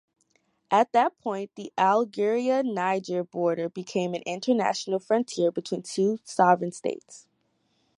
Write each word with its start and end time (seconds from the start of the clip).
At 0.71 0.93
that 0.93 1.19
point 1.19 1.51
the 1.53 1.71
Algeria–Niger 1.77 3.23
border 3.23 3.69
became 3.69 4.15
an 4.15 4.23
international 4.23 4.97
frontier 4.97 5.51
between 5.51 5.83
two 5.83 6.17
sovereign 6.23 6.71
states. 6.71 7.27